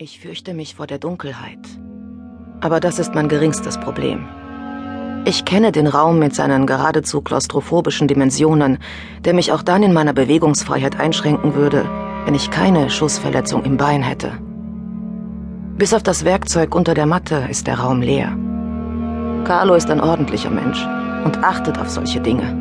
Ich 0.00 0.20
fürchte 0.20 0.54
mich 0.54 0.76
vor 0.76 0.86
der 0.86 1.00
Dunkelheit. 1.00 1.58
Aber 2.60 2.78
das 2.78 3.00
ist 3.00 3.16
mein 3.16 3.28
geringstes 3.28 3.80
Problem. 3.80 4.28
Ich 5.24 5.44
kenne 5.44 5.72
den 5.72 5.88
Raum 5.88 6.20
mit 6.20 6.36
seinen 6.36 6.68
geradezu 6.68 7.20
klaustrophobischen 7.20 8.06
Dimensionen, 8.06 8.78
der 9.24 9.34
mich 9.34 9.50
auch 9.50 9.60
dann 9.60 9.82
in 9.82 9.92
meiner 9.92 10.12
Bewegungsfreiheit 10.12 11.00
einschränken 11.00 11.56
würde, 11.56 11.84
wenn 12.26 12.36
ich 12.36 12.52
keine 12.52 12.90
Schussverletzung 12.90 13.64
im 13.64 13.76
Bein 13.76 14.04
hätte. 14.04 14.38
Bis 15.76 15.92
auf 15.92 16.04
das 16.04 16.24
Werkzeug 16.24 16.76
unter 16.76 16.94
der 16.94 17.06
Matte 17.06 17.48
ist 17.50 17.66
der 17.66 17.80
Raum 17.80 18.00
leer. 18.00 18.38
Carlo 19.42 19.74
ist 19.74 19.90
ein 19.90 20.00
ordentlicher 20.00 20.50
Mensch 20.50 20.80
und 21.24 21.42
achtet 21.42 21.76
auf 21.76 21.90
solche 21.90 22.20
Dinge. 22.20 22.54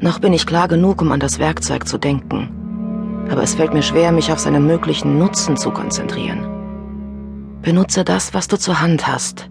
Noch 0.00 0.18
bin 0.18 0.32
ich 0.32 0.46
klar 0.46 0.66
genug, 0.66 1.00
um 1.00 1.12
an 1.12 1.20
das 1.20 1.38
Werkzeug 1.38 1.86
zu 1.86 1.96
denken 1.96 2.61
aber 3.30 3.42
es 3.42 3.54
fällt 3.54 3.72
mir 3.72 3.82
schwer, 3.82 4.12
mich 4.12 4.32
auf 4.32 4.38
seinen 4.38 4.66
möglichen 4.66 5.18
Nutzen 5.18 5.56
zu 5.56 5.70
konzentrieren. 5.70 6.48
Benutze 7.62 8.04
das, 8.04 8.34
was 8.34 8.48
du 8.48 8.58
zur 8.58 8.80
Hand 8.80 9.06
hast, 9.06 9.48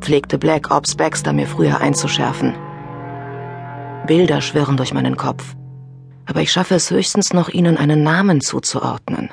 pflegte 0.00 0.38
Black 0.38 0.70
Ops 0.70 0.96
Baxter 0.96 1.32
mir 1.32 1.46
früher 1.46 1.80
einzuschärfen. 1.80 2.54
Bilder 4.06 4.40
schwirren 4.40 4.76
durch 4.76 4.92
meinen 4.92 5.16
Kopf, 5.16 5.54
aber 6.26 6.40
ich 6.40 6.50
schaffe 6.50 6.74
es 6.74 6.90
höchstens 6.90 7.32
noch, 7.32 7.48
ihnen 7.48 7.76
einen 7.76 8.02
Namen 8.02 8.40
zuzuordnen. 8.40 9.30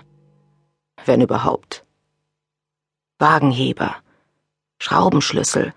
Wenn 1.06 1.22
überhaupt. 1.22 1.86
Wagenheber, 3.18 3.96
Schraubenschlüssel, 4.80 5.74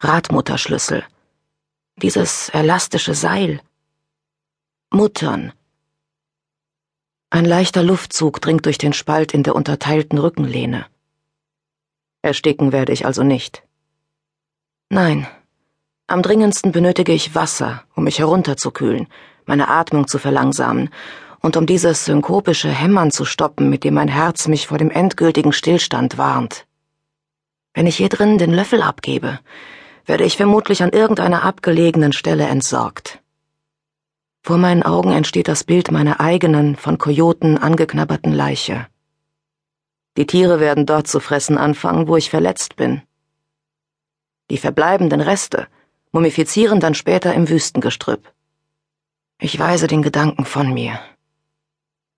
Radmutterschlüssel, 0.00 1.04
dieses 1.96 2.48
elastische 2.48 3.14
Seil, 3.14 3.60
Muttern, 4.90 5.52
ein 7.30 7.44
leichter 7.44 7.84
Luftzug 7.84 8.40
dringt 8.40 8.66
durch 8.66 8.76
den 8.76 8.92
Spalt 8.92 9.32
in 9.32 9.44
der 9.44 9.54
unterteilten 9.54 10.18
Rückenlehne. 10.18 10.86
Ersticken 12.22 12.72
werde 12.72 12.92
ich 12.92 13.06
also 13.06 13.22
nicht. 13.22 13.62
Nein, 14.88 15.28
am 16.08 16.22
dringendsten 16.22 16.72
benötige 16.72 17.12
ich 17.12 17.36
Wasser, 17.36 17.84
um 17.94 18.02
mich 18.02 18.18
herunterzukühlen, 18.18 19.06
meine 19.46 19.68
Atmung 19.68 20.08
zu 20.08 20.18
verlangsamen 20.18 20.90
und 21.40 21.56
um 21.56 21.66
dieses 21.66 22.04
synkopische 22.04 22.68
Hämmern 22.68 23.12
zu 23.12 23.24
stoppen, 23.24 23.70
mit 23.70 23.84
dem 23.84 23.94
mein 23.94 24.08
Herz 24.08 24.48
mich 24.48 24.66
vor 24.66 24.78
dem 24.78 24.90
endgültigen 24.90 25.52
Stillstand 25.52 26.18
warnt. 26.18 26.66
Wenn 27.74 27.86
ich 27.86 27.96
hier 27.96 28.08
drin 28.08 28.38
den 28.38 28.52
Löffel 28.52 28.82
abgebe, 28.82 29.38
werde 30.04 30.24
ich 30.24 30.36
vermutlich 30.36 30.82
an 30.82 30.90
irgendeiner 30.90 31.44
abgelegenen 31.44 32.12
Stelle 32.12 32.48
entsorgt. 32.48 33.20
Vor 34.42 34.56
meinen 34.56 34.82
Augen 34.82 35.12
entsteht 35.12 35.48
das 35.48 35.64
Bild 35.64 35.90
meiner 35.90 36.20
eigenen, 36.20 36.76
von 36.76 36.98
Kojoten 36.98 37.58
angeknabberten 37.58 38.32
Leiche. 38.32 38.86
Die 40.16 40.26
Tiere 40.26 40.60
werden 40.60 40.86
dort 40.86 41.06
zu 41.06 41.20
fressen 41.20 41.58
anfangen, 41.58 42.08
wo 42.08 42.16
ich 42.16 42.30
verletzt 42.30 42.76
bin. 42.76 43.02
Die 44.50 44.58
verbleibenden 44.58 45.20
Reste 45.20 45.68
mumifizieren 46.10 46.80
dann 46.80 46.94
später 46.94 47.34
im 47.34 47.48
Wüstengestrüpp. 47.48 48.32
Ich 49.38 49.58
weise 49.58 49.86
den 49.86 50.02
Gedanken 50.02 50.44
von 50.44 50.74
mir. 50.74 50.98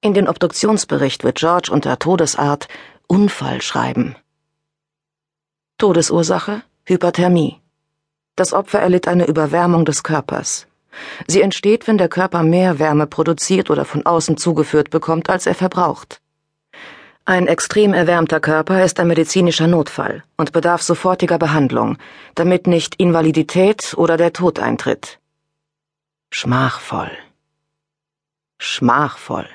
In 0.00 0.14
den 0.14 0.28
Obduktionsbericht 0.28 1.24
wird 1.24 1.38
George 1.38 1.70
unter 1.70 1.98
Todesart 1.98 2.68
Unfall 3.06 3.60
schreiben. 3.60 4.16
Todesursache 5.78 6.62
Hyperthermie. 6.84 7.60
Das 8.34 8.52
Opfer 8.52 8.80
erlitt 8.80 9.06
eine 9.06 9.26
Überwärmung 9.26 9.84
des 9.84 10.02
Körpers. 10.02 10.66
Sie 11.26 11.42
entsteht, 11.42 11.86
wenn 11.86 11.98
der 11.98 12.08
Körper 12.08 12.42
mehr 12.42 12.78
Wärme 12.78 13.06
produziert 13.06 13.70
oder 13.70 13.84
von 13.84 14.04
außen 14.04 14.36
zugeführt 14.36 14.90
bekommt, 14.90 15.30
als 15.30 15.46
er 15.46 15.54
verbraucht. 15.54 16.20
Ein 17.24 17.46
extrem 17.46 17.92
erwärmter 17.92 18.40
Körper 18.40 18.84
ist 18.84 18.98
ein 18.98 19.06
medizinischer 19.06 19.68
Notfall 19.68 20.24
und 20.36 20.52
bedarf 20.52 20.82
sofortiger 20.82 21.38
Behandlung, 21.38 21.96
damit 22.34 22.66
nicht 22.66 22.96
Invalidität 22.96 23.94
oder 23.96 24.16
der 24.16 24.32
Tod 24.32 24.58
eintritt. 24.58 25.20
Schmachvoll. 26.30 27.10
Schmachvoll. 28.58 29.48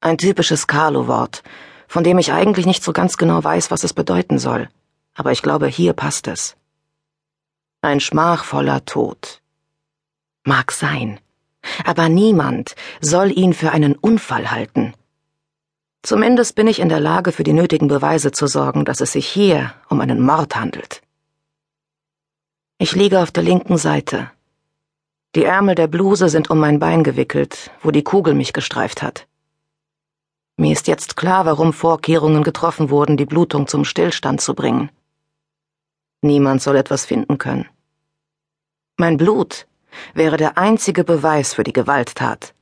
Ein 0.00 0.18
typisches 0.18 0.66
Carlo-Wort, 0.66 1.44
von 1.86 2.02
dem 2.02 2.18
ich 2.18 2.32
eigentlich 2.32 2.66
nicht 2.66 2.82
so 2.82 2.92
ganz 2.92 3.16
genau 3.16 3.44
weiß, 3.44 3.70
was 3.70 3.84
es 3.84 3.92
bedeuten 3.92 4.38
soll, 4.38 4.68
aber 5.14 5.32
ich 5.32 5.42
glaube, 5.42 5.68
hier 5.68 5.92
passt 5.92 6.26
es. 6.26 6.56
Ein 7.80 8.00
schmachvoller 8.00 8.84
Tod. 8.84 9.40
Mag 10.46 10.70
sein. 10.70 11.18
Aber 11.84 12.08
niemand 12.08 12.76
soll 13.00 13.36
ihn 13.36 13.52
für 13.52 13.72
einen 13.72 13.96
Unfall 13.96 14.52
halten. 14.52 14.94
Zumindest 16.02 16.54
bin 16.54 16.68
ich 16.68 16.78
in 16.78 16.88
der 16.88 17.00
Lage, 17.00 17.32
für 17.32 17.42
die 17.42 17.52
nötigen 17.52 17.88
Beweise 17.88 18.30
zu 18.30 18.46
sorgen, 18.46 18.84
dass 18.84 19.00
es 19.00 19.10
sich 19.10 19.26
hier 19.26 19.74
um 19.88 20.00
einen 20.00 20.20
Mord 20.20 20.54
handelt. 20.54 21.02
Ich 22.78 22.94
liege 22.94 23.18
auf 23.18 23.32
der 23.32 23.42
linken 23.42 23.76
Seite. 23.76 24.30
Die 25.34 25.42
Ärmel 25.42 25.74
der 25.74 25.88
Bluse 25.88 26.28
sind 26.28 26.48
um 26.48 26.60
mein 26.60 26.78
Bein 26.78 27.02
gewickelt, 27.02 27.72
wo 27.82 27.90
die 27.90 28.04
Kugel 28.04 28.34
mich 28.34 28.52
gestreift 28.52 29.02
hat. 29.02 29.26
Mir 30.56 30.72
ist 30.72 30.86
jetzt 30.86 31.16
klar, 31.16 31.44
warum 31.44 31.72
Vorkehrungen 31.72 32.44
getroffen 32.44 32.88
wurden, 32.88 33.16
die 33.16 33.26
Blutung 33.26 33.66
zum 33.66 33.84
Stillstand 33.84 34.40
zu 34.40 34.54
bringen. 34.54 34.90
Niemand 36.22 36.62
soll 36.62 36.76
etwas 36.76 37.04
finden 37.04 37.36
können. 37.36 37.68
Mein 38.96 39.16
Blut 39.16 39.66
wäre 40.14 40.36
der 40.36 40.58
einzige 40.58 41.04
Beweis 41.04 41.54
für 41.54 41.64
die 41.64 41.72
Gewalttat. 41.72 42.54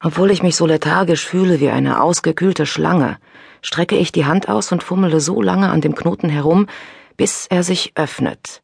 Obwohl 0.00 0.30
ich 0.30 0.42
mich 0.42 0.56
so 0.56 0.66
lethargisch 0.66 1.26
fühle 1.26 1.58
wie 1.60 1.70
eine 1.70 2.00
ausgekühlte 2.00 2.66
Schlange, 2.66 3.18
strecke 3.62 3.96
ich 3.96 4.12
die 4.12 4.26
Hand 4.26 4.48
aus 4.48 4.70
und 4.70 4.82
fummele 4.82 5.20
so 5.20 5.42
lange 5.42 5.70
an 5.70 5.80
dem 5.80 5.94
Knoten 5.94 6.28
herum, 6.28 6.68
bis 7.16 7.46
er 7.48 7.62
sich 7.62 7.92
öffnet. 7.96 8.62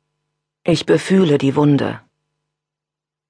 Ich 0.62 0.86
befühle 0.86 1.38
die 1.38 1.56
Wunde. 1.56 2.00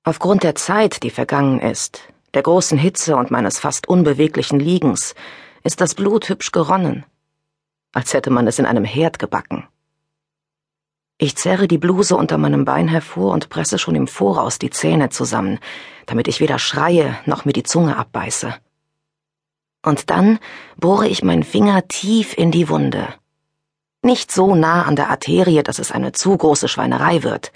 Aufgrund 0.04 0.43
der 0.43 0.54
Zeit, 0.54 1.03
die 1.03 1.10
vergangen 1.10 1.60
ist, 1.60 2.03
der 2.34 2.43
großen 2.43 2.76
Hitze 2.76 3.16
und 3.16 3.31
meines 3.31 3.59
fast 3.59 3.88
unbeweglichen 3.88 4.60
Liegens, 4.60 5.14
ist 5.62 5.81
das 5.81 5.94
Blut 5.94 6.28
hübsch 6.28 6.53
geronnen, 6.53 7.06
als 7.93 8.12
hätte 8.12 8.31
man 8.31 8.47
es 8.47 8.59
in 8.59 8.66
einem 8.66 8.84
Herd 8.84 9.19
gebacken. 9.19 9.66
Ich 11.16 11.36
zerre 11.36 11.69
die 11.69 11.78
Bluse 11.78 12.16
unter 12.16 12.38
meinem 12.38 12.64
Bein 12.64 12.88
hervor 12.88 13.32
und 13.32 13.48
presse 13.48 13.78
schon 13.78 13.94
im 13.94 14.08
Voraus 14.08 14.58
die 14.58 14.70
Zähne 14.70 15.10
zusammen, 15.10 15.60
damit 16.06 16.26
ich 16.26 16.41
weder 16.41 16.58
schreie 16.58 17.16
noch 17.25 17.44
mir 17.44 17.52
die 17.52 17.62
Zunge 17.62 17.97
abbeiße. 17.97 18.54
Und 19.84 20.10
dann 20.10 20.38
bohre 20.76 21.06
ich 21.06 21.22
meinen 21.22 21.44
Finger 21.44 21.86
tief 21.86 22.36
in 22.36 22.50
die 22.50 22.69
Wunde. 22.69 23.14
Nicht 24.02 24.32
so 24.32 24.54
nah 24.54 24.82
an 24.82 24.97
der 24.97 25.08
Arterie, 25.08 25.62
dass 25.62 25.78
es 25.78 25.92
eine 25.92 26.12
zu 26.12 26.36
große 26.36 26.69
Schweinerei 26.69 27.22
wird. 27.22 27.52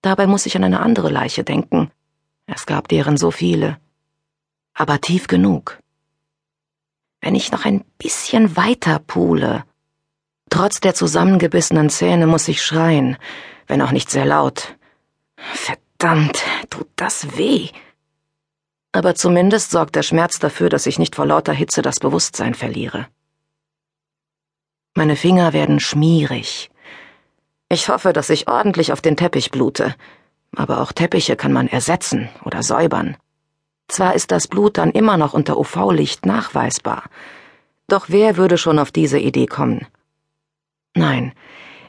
Dabei 0.00 0.26
muss 0.26 0.46
ich 0.46 0.56
an 0.56 0.64
eine 0.64 0.80
andere 0.80 1.10
Leiche 1.10 1.44
denken. 1.44 1.90
Es 2.46 2.66
gab 2.66 2.88
deren 2.88 3.16
so 3.16 3.30
viele. 3.30 3.78
Aber 4.74 5.00
tief 5.00 5.26
genug. 5.26 5.78
Wenn 7.20 7.34
ich 7.34 7.52
noch 7.52 7.64
ein 7.64 7.84
bisschen 7.98 8.56
weiter 8.56 8.98
pule, 8.98 9.64
Trotz 10.54 10.78
der 10.78 10.94
zusammengebissenen 10.94 11.90
Zähne 11.90 12.28
muss 12.28 12.46
ich 12.46 12.62
schreien, 12.62 13.16
wenn 13.66 13.82
auch 13.82 13.90
nicht 13.90 14.08
sehr 14.08 14.24
laut. 14.24 14.76
Verdammt, 15.36 16.44
tut 16.70 16.86
das 16.94 17.36
weh. 17.36 17.70
Aber 18.92 19.16
zumindest 19.16 19.72
sorgt 19.72 19.96
der 19.96 20.04
Schmerz 20.04 20.38
dafür, 20.38 20.68
dass 20.68 20.86
ich 20.86 21.00
nicht 21.00 21.16
vor 21.16 21.26
lauter 21.26 21.52
Hitze 21.52 21.82
das 21.82 21.98
Bewusstsein 21.98 22.54
verliere. 22.54 23.08
Meine 24.94 25.16
Finger 25.16 25.52
werden 25.54 25.80
schmierig. 25.80 26.70
Ich 27.68 27.88
hoffe, 27.88 28.12
dass 28.12 28.30
ich 28.30 28.46
ordentlich 28.46 28.92
auf 28.92 29.00
den 29.00 29.16
Teppich 29.16 29.50
blute, 29.50 29.96
aber 30.54 30.80
auch 30.82 30.92
Teppiche 30.92 31.34
kann 31.34 31.52
man 31.52 31.66
ersetzen 31.66 32.28
oder 32.44 32.62
säubern. 32.62 33.16
Zwar 33.88 34.14
ist 34.14 34.30
das 34.30 34.46
Blut 34.46 34.78
dann 34.78 34.92
immer 34.92 35.16
noch 35.16 35.34
unter 35.34 35.58
UV-Licht 35.58 36.26
nachweisbar, 36.26 37.02
doch 37.88 38.04
wer 38.06 38.36
würde 38.36 38.56
schon 38.56 38.78
auf 38.78 38.92
diese 38.92 39.18
Idee 39.18 39.46
kommen? 39.46 39.88
Nein, 40.94 41.32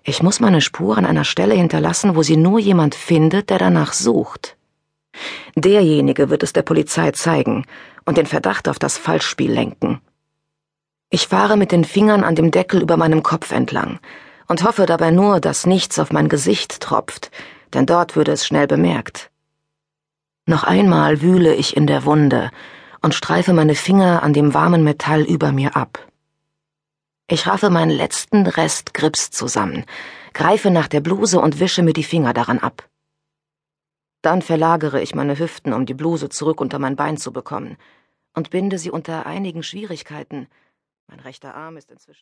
ich 0.04 0.22
muss 0.22 0.40
meine 0.40 0.62
Spur 0.62 0.98
an 0.98 1.06
einer 1.06 1.24
Stelle 1.24 1.56
hinterlassen, 1.56 2.16
wo 2.16 2.24
sie 2.24 2.38
nur 2.38 2.60
jemand 2.60 2.94
findet, 2.96 3.50
der 3.50 3.57
danach 3.57 3.94
sucht. 3.94 4.57
Derjenige 5.56 6.30
wird 6.30 6.44
es 6.44 6.54
der 6.54 6.63
Polizei 6.63 7.12
zeigen 7.12 7.66
und 8.06 8.18
den 8.18 8.25
Verdacht 8.25 8.68
auf 8.68 8.80
das 8.80 8.98
Falschspiel 8.98 9.52
lenken. 9.52 10.02
Ich 11.10 11.28
fahre 11.28 11.56
mit 11.56 11.72
den 11.72 11.86
Fingern 11.86 12.24
an 12.24 12.36
dem 12.36 12.52
Deckel 12.52 12.81
über 12.81 12.98
meinem 12.98 13.24
Kopf 13.24 13.52
entlang 13.52 14.00
und 14.48 14.63
hoffe 14.63 14.86
dabei 14.86 15.12
nur, 15.12 15.40
dass 15.40 15.66
nichts 15.66 15.98
auf 15.98 16.12
mein 16.12 16.30
Gesicht 16.30 16.81
tropft, 16.81 17.31
denn 17.74 17.86
dort 17.86 18.16
würde 18.16 18.31
es 18.31 18.46
schnell 18.46 18.68
bemerkt. 18.68 19.31
Noch 20.46 20.63
einmal 20.63 21.22
wühle 21.22 21.56
ich 21.56 21.75
in 21.75 21.88
der 21.88 22.06
Wunde 22.06 22.51
und 23.01 23.16
streife 23.16 23.54
meine 23.54 23.75
Finger 23.75 24.24
an 24.24 24.34
dem 24.34 24.54
warmen 24.54 24.84
Metall 24.84 25.22
über 25.22 25.51
mir 25.51 25.75
ab. 25.75 26.00
Ich 27.27 27.48
raffe 27.48 27.72
meinen 27.72 27.89
letzten 27.89 28.45
Rest 28.45 28.94
Grips 28.94 29.31
zusammen, 29.31 29.86
greife 30.33 30.69
nach 30.69 30.88
der 30.88 31.01
Bluse 31.01 31.39
und 31.39 31.60
wische 31.60 31.81
mir 31.81 31.94
die 31.94 32.04
Finger 32.04 32.33
daran 32.33 32.60
ab. 32.60 32.88
Dann 34.22 34.44
verlagere 34.44 35.01
ich 35.01 35.16
meine 35.16 35.39
Hüften, 35.39 35.74
um 35.74 35.88
die 35.88 35.95
Bluse 35.95 36.30
zurück 36.30 36.62
unter 36.62 36.77
mein 36.77 36.95
Bein 36.95 37.18
zu 37.18 37.33
bekommen, 37.33 37.77
und 38.36 38.51
binde 38.51 38.77
sie 38.77 38.92
unter 38.92 39.25
einigen 39.25 39.63
Schwierigkeiten 39.63 40.48
Mein 41.07 41.19
rechter 41.19 41.56
Arm 41.56 41.77
ist 41.77 41.89
inzwischen 41.89 42.13